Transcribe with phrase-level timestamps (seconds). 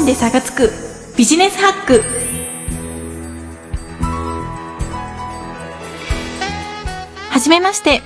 [0.00, 0.72] 分で差がつく。
[1.16, 2.02] ビジネスハック。
[7.28, 8.00] はじめまして。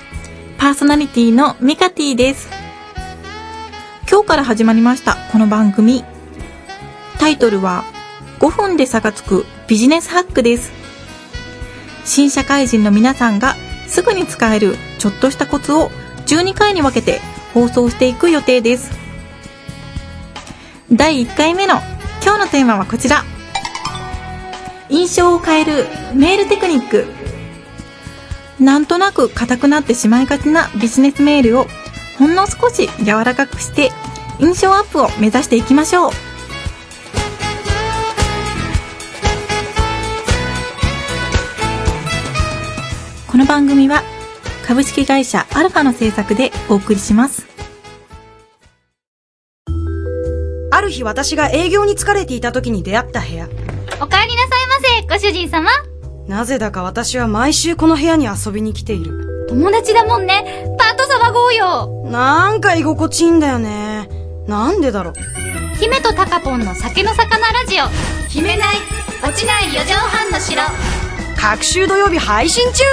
[0.57, 2.49] パーソナリティのミカティです。
[4.09, 5.15] 今日から始まりました。
[5.31, 6.03] この番組。
[7.17, 7.85] タイトルは
[8.39, 9.45] 5分で差がつく。
[9.67, 10.73] ビジネスハックです。
[12.03, 13.55] 新社会人の皆さんが
[13.87, 15.89] すぐに使えるちょっとしたコツを
[16.25, 17.21] 12回に分けて
[17.53, 19.05] 放送していく予定です。
[20.91, 21.81] 第1回目の
[22.25, 23.23] 今日のテーマはこちら。
[24.89, 25.85] 印象を変える
[26.15, 27.05] メールテクニック。
[28.59, 31.67] なんとなく硬くなってしまいがちなビジネスメールを
[32.17, 33.91] ほんの少し柔らかくして
[34.39, 36.11] 印象アップを目指していきましょう。
[43.27, 44.01] この番組は
[44.65, 47.54] 株式会社アルファの制作でお送りします。
[50.85, 53.47] る日私が営業に疲れていた時に出会った部屋。
[54.01, 54.59] お帰りなさ
[55.07, 55.69] いませ、ご主人様。
[56.27, 59.47] なぜだか私は毎週この部屋に遊びに来ている。
[59.49, 60.65] 友達だもんね。
[60.77, 62.09] パート騒ごうよ。
[62.09, 64.09] なんか居心地いいんだよね。
[64.47, 65.13] なんでだろう。
[65.79, 67.85] 姫とタカポンの酒の魚ラジオ。
[68.27, 68.77] 決めない、
[69.23, 70.61] 落ちない四畳半の城。
[71.39, 72.83] 各週土曜日配信中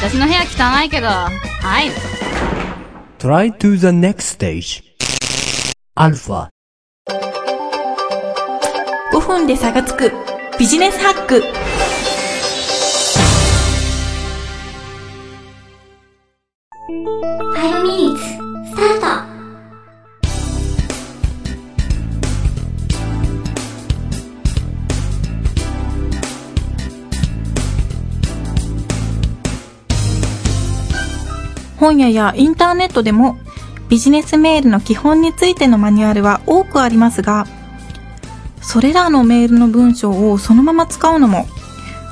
[0.00, 1.30] 私の部屋汚いけど、は
[1.82, 1.90] い。
[3.18, 4.82] Try to the next stage.
[5.96, 6.48] Alpha.
[9.20, 10.12] 5分で差がつく
[10.58, 11.42] ビジネスハック
[17.54, 19.30] 5 minutes, スタート。
[31.78, 33.36] 本屋やインターネットでも
[33.90, 37.46] ビジネスメールの基本についてのマニュアルは多くありますが
[38.70, 41.48] それらのメールの文章をそのまま使うのも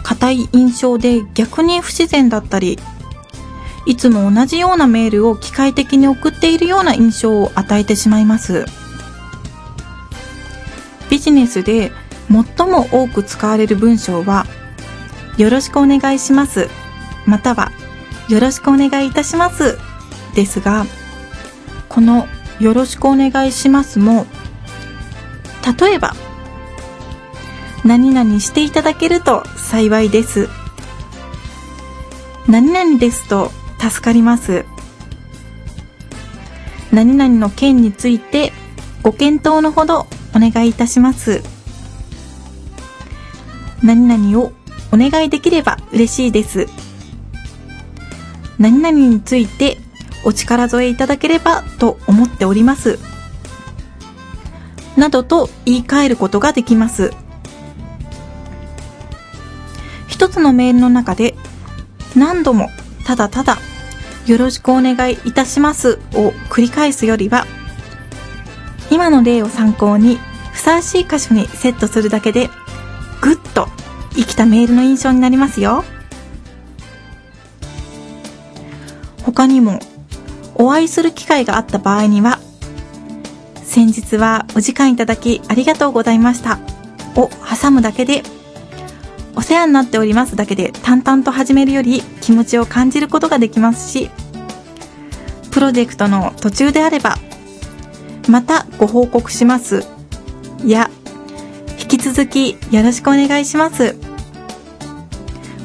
[0.02, 2.80] 硬い印象で逆に不自然だったり
[3.86, 8.66] いつも同じようなメールを機械的に送っているような印象を与えてしまいます。
[11.08, 11.92] ビジネスで
[12.28, 14.44] 最も多く使われる文章は
[15.36, 16.68] よろしくお願いします
[17.24, 17.70] または
[18.28, 19.78] よろしくお願いいたします
[20.34, 20.86] ですが
[21.88, 22.26] この
[22.58, 24.26] よろしくお願いしますも
[25.80, 26.14] 例えば
[27.84, 30.48] 何々していただけると幸いです
[32.48, 34.64] 何々ですと助かります
[36.92, 38.52] 何々の件について
[39.02, 41.42] ご検討のほどお願いいたします
[43.82, 44.52] 何々を
[44.92, 46.66] お願いできれば嬉しいです
[48.58, 49.78] 何々について
[50.24, 52.98] お力添えいただければと思っております。
[54.96, 57.12] などと言い換えることができます。
[60.38, 61.34] つのメールの中で
[62.16, 62.68] 何度も
[63.04, 63.58] ただただ
[64.26, 67.44] よろしくお願いいたしますを繰り返すよりは
[68.90, 70.18] 今の例を参考に
[70.52, 72.48] ふさわしい箇所にセットするだけで
[73.20, 73.68] ぐっと
[74.14, 75.84] 生きたメールの印象になりますよ。
[79.24, 79.78] 他にも
[80.54, 82.40] お会いする機会があった場合には
[83.62, 86.58] 先日はお時間いただきありがとうございました
[87.14, 88.22] を挟むだけで
[89.48, 94.10] 世話になっておりますだけで淡々と始めるより気持ちを感じることができますし
[95.50, 97.16] プロジェクトの途中であれば
[98.28, 99.86] またご報告します
[100.66, 100.90] や
[101.80, 103.96] 引き続きよろしくお願いします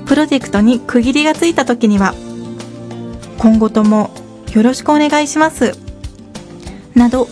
[0.05, 2.13] プロジェクトに区切りがついた時には
[3.37, 4.11] 今後とも
[4.53, 5.73] よろしくお願いします。
[6.95, 7.27] など、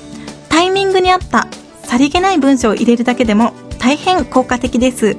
[0.49, 1.47] タイミングに合った
[1.83, 5.15] さりげない文章を入れるだけでも大変効果的です。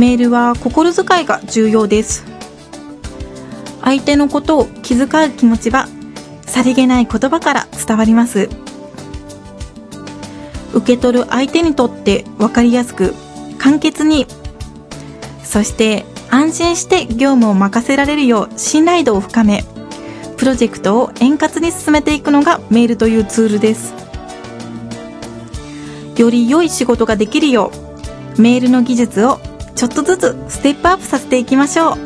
[0.00, 2.24] メールは心遣いが重要です。
[3.82, 5.88] 相手のことを気遣う気持ちは
[6.46, 8.48] さりげない言葉から伝わります。
[10.72, 13.12] 受け取る相手にとって分かりやすく
[13.58, 14.26] 簡潔に
[15.42, 19.64] そして安心して業務を任せられるよう信頼度を深め
[20.36, 23.92] プロジェクトを円滑に進めていくのがメールというツールです
[26.16, 27.72] より良い仕事ができるよ
[28.38, 29.40] うメールの技術を
[29.74, 31.96] ちょっとずつステップアップさせていきましょう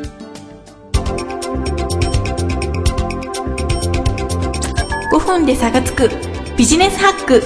[5.13, 6.09] 5分で差がつく
[6.57, 7.43] ビジネスハック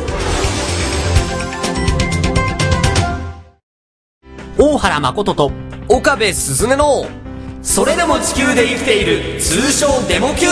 [4.58, 5.50] 大原誠と
[5.88, 7.06] 岡部すずめの
[7.62, 10.46] それでも地球で生きている通称デモ級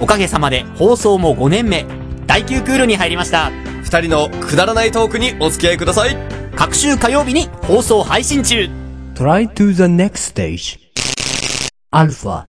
[0.00, 1.86] おかげさまで放送も5年目
[2.26, 3.50] 第9クールに入りました。
[3.82, 6.35] 二人のくだらないトークにお付き合いください。
[6.56, 8.70] 各週火曜日に放送配信中。
[9.14, 10.78] Try to the next stage.
[11.92, 12.44] Alpha.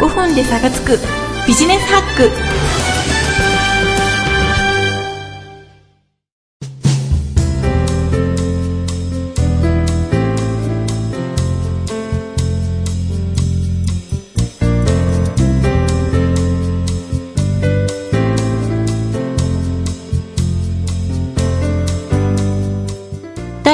[0.00, 0.96] 5分で差がつく
[1.48, 2.67] ビジネスハック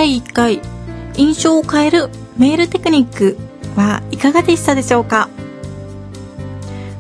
[0.05, 0.61] 第1回
[1.15, 3.39] 印象を変えるメールテクニック
[3.75, 5.31] はいかがでしたでしょうか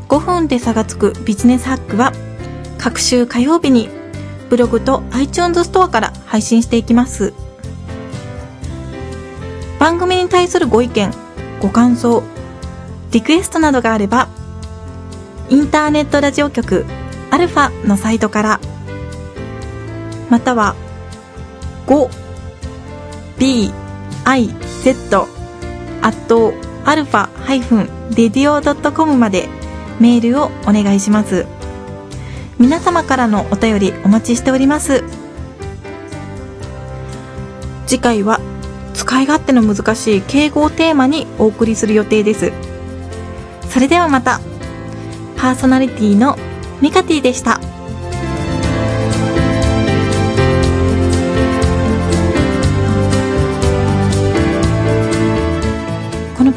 [0.08, 2.14] ？5分で差がつくビジネスハックは
[2.78, 3.90] 各週火曜日に
[4.48, 7.34] ブログと iTunes ストアから配信していきます。
[9.78, 11.12] 番組に対するご意見
[11.60, 12.22] ご感想
[13.10, 14.28] リクエストなどがあれば
[15.50, 16.86] インターネットラジオ局
[17.30, 18.60] アルファのサイトから
[20.30, 20.74] または
[21.86, 22.23] 5
[23.38, 23.72] b
[24.24, 24.48] i
[24.82, 25.16] z
[26.02, 26.54] アット
[26.84, 29.48] アルファハイフンレディオドットコムまで
[30.00, 31.46] メールをお願いします。
[32.58, 35.02] 皆様からのお便りお待ちしております。
[37.86, 38.40] 次回は
[38.94, 42.52] 使い勝手の難しい敬語をテーマにお送りする予定です。
[43.68, 44.40] それではまた。
[45.36, 46.36] パーソナリティの
[46.80, 47.60] ミカティでした。